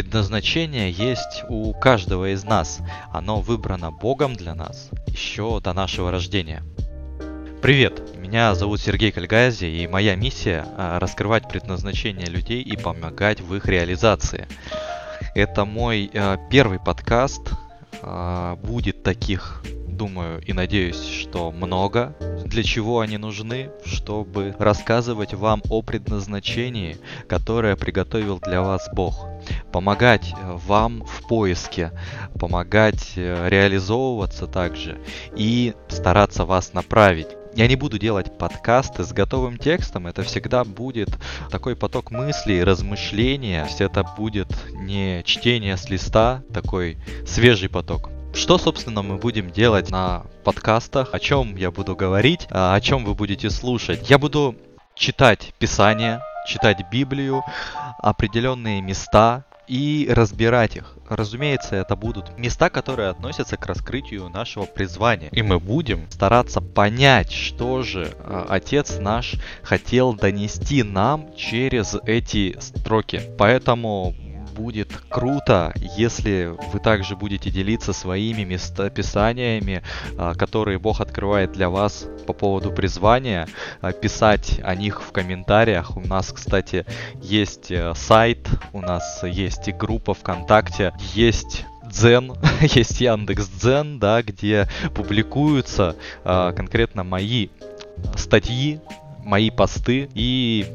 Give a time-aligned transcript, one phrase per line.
[0.00, 2.78] Предназначение есть у каждого из нас.
[3.12, 6.62] Оно выбрано Богом для нас еще до нашего рождения.
[7.60, 13.54] Привет, меня зовут Сергей Кальгази, и моя миссия а, раскрывать предназначение людей и помогать в
[13.54, 14.48] их реализации.
[15.34, 17.50] Это мой а, первый подкаст.
[18.00, 19.62] А, будет таких
[20.00, 22.16] думаю и надеюсь, что много.
[22.46, 23.70] Для чего они нужны?
[23.84, 26.96] Чтобы рассказывать вам о предназначении,
[27.28, 29.28] которое приготовил для вас Бог.
[29.72, 31.92] Помогать э, вам в поиске,
[32.38, 34.98] помогать э, реализовываться также
[35.36, 37.28] и стараться вас направить.
[37.54, 41.10] Я не буду делать подкасты с готовым текстом, это всегда будет
[41.50, 48.08] такой поток мыслей, размышления, это будет не чтение с листа, такой свежий поток.
[48.32, 53.04] Что, собственно, мы будем делать на подкастах, о чем я буду говорить, а, о чем
[53.04, 54.08] вы будете слушать.
[54.08, 54.56] Я буду
[54.94, 57.42] читать Писание, читать Библию,
[57.98, 60.96] определенные места и разбирать их.
[61.08, 65.28] Разумеется, это будут места, которые относятся к раскрытию нашего призвания.
[65.30, 72.56] И мы будем стараться понять, что же а, Отец наш хотел донести нам через эти
[72.60, 73.22] строки.
[73.38, 74.14] Поэтому
[74.60, 79.82] будет круто, если вы также будете делиться своими местописаниями,
[80.18, 83.48] а, которые Бог открывает для вас по поводу призвания,
[83.80, 85.96] а, писать о них в комментариях.
[85.96, 86.84] У нас, кстати,
[87.22, 94.22] есть э, сайт, у нас есть и группа ВКонтакте, есть Дзен, есть Яндекс Дзен, да,
[94.22, 97.48] где публикуются а, конкретно мои
[98.14, 98.80] статьи,
[99.24, 100.66] мои посты и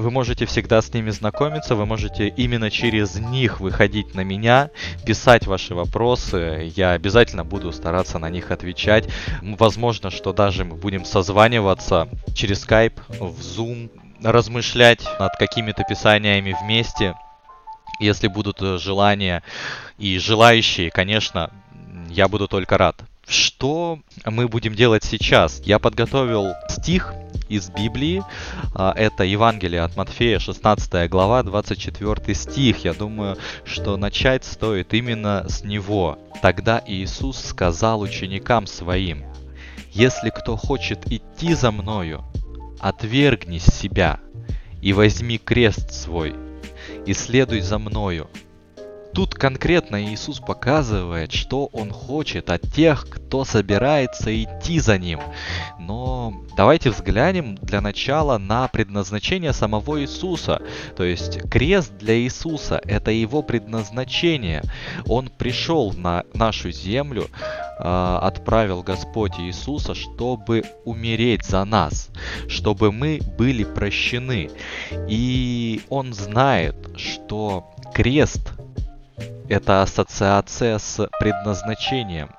[0.00, 4.70] вы можете всегда с ними знакомиться, вы можете именно через них выходить на меня,
[5.04, 9.08] писать ваши вопросы, я обязательно буду стараться на них отвечать.
[9.42, 13.90] Возможно, что даже мы будем созваниваться через Skype, в Zoom,
[14.22, 17.14] размышлять над какими-то писаниями вместе.
[18.00, 19.42] Если будут э, желания
[19.98, 21.50] и желающие, конечно,
[22.08, 22.96] я буду только рад.
[23.30, 25.62] Что мы будем делать сейчас?
[25.64, 27.14] Я подготовил стих
[27.48, 28.24] из Библии.
[28.74, 32.84] А, это Евангелие от Матфея, 16 глава, 24 стих.
[32.84, 36.18] Я думаю, что начать стоит именно с него.
[36.42, 39.24] Тогда Иисус сказал ученикам своим,
[39.92, 42.24] «Если кто хочет идти за мною,
[42.80, 44.18] отвергни себя
[44.82, 46.34] и возьми крест свой,
[47.06, 48.28] и следуй за мною,
[49.12, 55.20] Тут конкретно Иисус показывает, что Он хочет от тех, кто собирается идти за Ним.
[55.78, 60.62] Но давайте взглянем для начала на предназначение самого Иисуса.
[60.96, 64.62] То есть крест для Иисуса– это Его предназначение.
[65.06, 67.28] Он пришел на нашу землю,
[67.78, 72.10] а, отправил Господь Иисуса, чтобы умереть за нас,
[72.46, 74.50] чтобы мы были прощены.
[75.08, 78.52] И Он знает, что крест
[79.50, 82.30] это ассоциация с предназначением.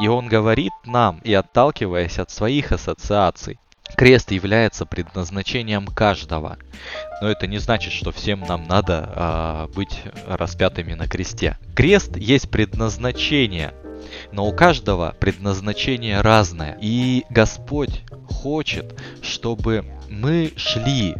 [0.00, 3.58] И он говорит нам, и отталкиваясь от своих ассоциаций,
[3.96, 6.58] Крест является предназначением каждого.
[7.20, 11.58] Но это не значит, что всем нам надо а, быть распятыми на кресте.
[11.76, 13.72] Крест есть предназначение,
[14.32, 16.76] но у каждого предназначение разное.
[16.80, 21.14] И Господь хочет, чтобы мы шли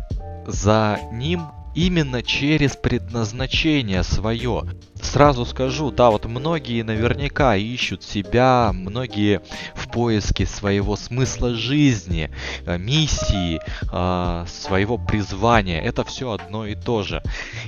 [0.47, 1.43] за Ним
[1.75, 4.65] именно через предназначение свое.
[5.01, 9.43] Сразу скажу, да, вот многие наверняка ищут себя, многие
[9.75, 12.31] в поиске своего смысла жизни,
[12.67, 13.61] э, миссии,
[13.93, 15.81] э, своего призвания.
[15.81, 17.23] Это все одно и то же.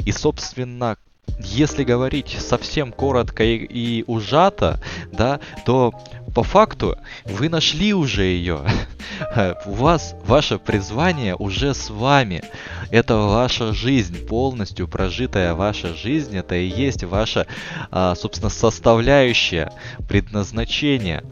[0.05, 0.97] И, собственно,
[1.41, 4.81] если говорить совсем коротко и, и ужато,
[5.13, 5.93] да, то
[6.37, 8.61] по факту вы нашли уже ее.
[9.65, 12.43] У вас ваше призвание уже с вами.
[12.91, 16.37] Это ваша жизнь, полностью прожитая ваша жизнь.
[16.37, 17.47] Это и есть ваша,
[17.91, 19.73] а, собственно, составляющая
[20.11, 21.25] предназначение.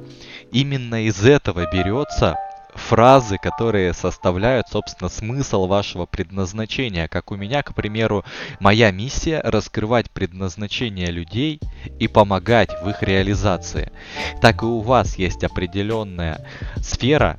[0.52, 2.38] Именно из этого берется
[2.74, 7.08] фразы, которые составляют, собственно, смысл вашего предназначения.
[7.08, 8.24] Как у меня, к примеру,
[8.60, 11.60] моя миссия раскрывать предназначение людей
[11.98, 13.92] и помогать в их реализации.
[14.40, 16.46] Так и у вас есть определенная
[16.82, 17.38] сфера,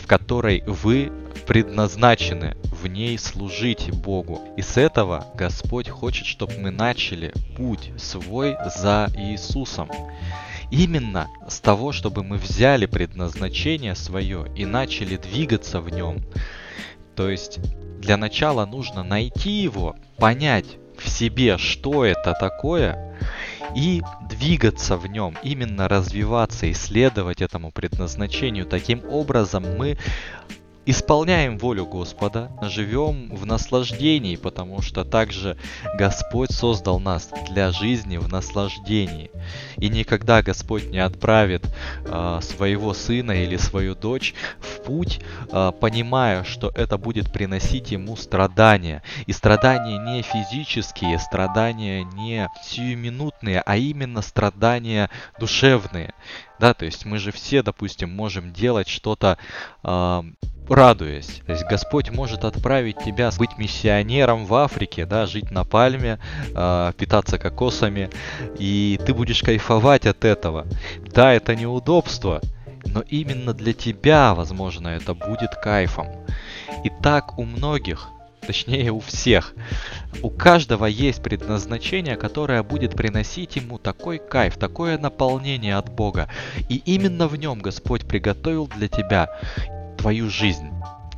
[0.00, 1.10] в которой вы
[1.46, 4.40] предназначены в ней служить Богу.
[4.56, 9.88] И с этого Господь хочет, чтобы мы начали путь свой за Иисусом
[10.70, 16.18] именно с того, чтобы мы взяли предназначение свое и начали двигаться в нем.
[17.14, 17.60] То есть
[17.98, 20.66] для начала нужно найти его, понять
[20.98, 23.18] в себе, что это такое,
[23.74, 28.66] и двигаться в нем, именно развиваться, исследовать этому предназначению.
[28.66, 29.98] Таким образом мы
[30.86, 35.58] исполняем волю Господа, живем в наслаждении, потому что также
[35.98, 39.30] Господь создал нас для жизни в наслаждении.
[39.76, 41.64] И никогда Господь не отправит
[42.04, 48.16] э, своего сына или свою дочь в путь, э, понимая, что это будет приносить ему
[48.16, 49.02] страдания.
[49.26, 55.10] И страдания не физические, страдания не сиюминутные, а именно страдания
[55.40, 56.14] душевные.
[56.60, 59.36] Да, то есть мы же все, допустим, можем делать что-то
[59.82, 60.22] э,
[60.76, 61.40] радуясь.
[61.46, 66.18] То есть Господь может отправить тебя быть миссионером в Африке, да, жить на пальме,
[66.54, 68.10] э, питаться кокосами,
[68.58, 70.66] и ты будешь кайфовать от этого.
[71.14, 72.42] Да, это неудобство,
[72.84, 76.08] но именно для тебя, возможно, это будет кайфом.
[76.84, 78.08] И так у многих,
[78.46, 79.54] точнее у всех,
[80.22, 86.28] у каждого есть предназначение, которое будет приносить ему такой кайф, такое наполнение от Бога.
[86.68, 89.30] И именно в нем Господь приготовил для тебя
[89.96, 90.70] твою жизнь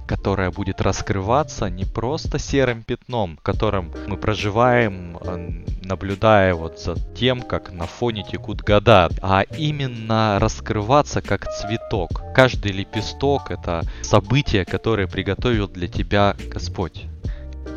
[0.08, 7.42] которая будет раскрываться не просто серым пятном, которым мы проживаем, э, наблюдая вот за тем,
[7.42, 12.22] как на фоне текут года, а именно раскрываться как цветок.
[12.34, 17.07] Каждый лепесток— это событие, которое приготовил для тебя Господь.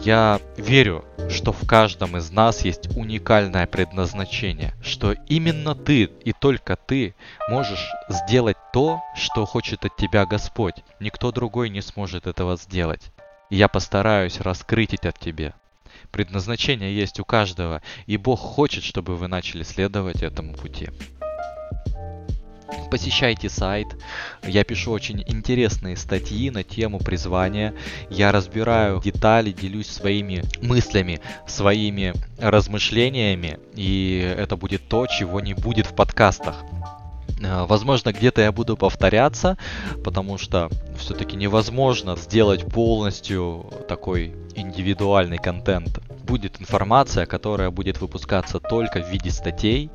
[0.04, 6.76] Я верю, что в каждом из нас есть уникальное предназначение, что именно ты и только
[6.76, 7.14] ты
[7.48, 10.84] можешь сделать то, что хочет от тебя Господь.
[11.00, 13.12] Никто другой не сможет этого сделать.
[13.52, 15.54] И я постараюсь раскрыть это тебе.
[16.10, 20.90] Предназначение есть у каждого, и Бог хочет, чтобы вы начали следовать этому пути
[22.90, 23.88] посещайте сайт.
[24.44, 27.74] Я пишу очень интересные статьи на тему призвания.
[28.10, 33.60] Я разбираю детали, делюсь своими мыслями, своими размышлениями.
[33.76, 36.64] И это будет то, чего не будет в подкастах.
[37.44, 39.58] Э, возможно, где-то я буду повторяться,
[40.04, 46.00] потому что все-таки невозможно сделать полностью такой индивидуальный контент
[46.32, 49.90] будет информация, которая будет выпускаться только в виде статей,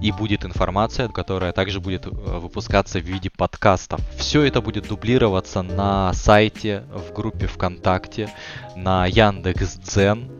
[0.00, 4.00] и будет информация, которая также будет э, выпускаться в виде подкастов.
[4.16, 8.30] Все это будет дублироваться на сайте, в группе ВКонтакте,
[8.74, 10.30] на Яндекс.Дзен,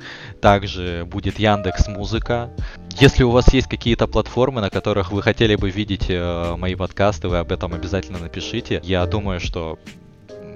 [0.41, 2.50] также будет Яндекс Музыка.
[2.99, 7.29] Если у вас есть какие-то платформы, на которых вы хотели бы видеть э, мои подкасты,
[7.29, 8.81] вы об этом обязательно напишите.
[8.83, 9.79] Я думаю, что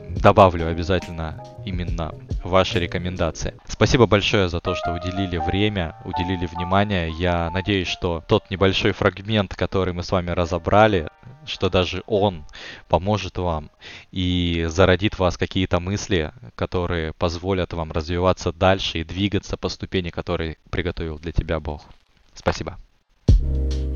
[0.08, 3.52] добавлю обязательно именно ваши рекомендации.
[3.68, 7.10] Спасибо большое за то, что уделили время, уделили внимание.
[7.10, 11.08] Я надеюсь, что тот небольшой фрагмент, который мы с вами разобрали,
[11.44, 12.46] что даже он
[12.88, 13.70] поможет вам
[14.12, 20.08] и зародит в вас какие-то мысли, которые позволят вам развиваться дальше и двигаться по ступени,
[20.08, 21.84] которые приготовил для тебя Бог.
[22.40, 22.78] Спасибо.
[23.28, 23.89] thank you